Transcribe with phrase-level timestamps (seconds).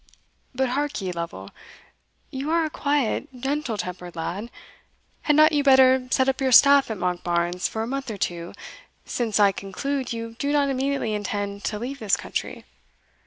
[0.55, 1.51] But hark ye, Lovel;
[2.31, 4.49] you are a quiet, gentle tempered lad;
[5.21, 8.53] had not you better set up your staff at Monkbarns for a month or two,
[9.05, 12.65] since I conclude you do not immediately intend to leave this country?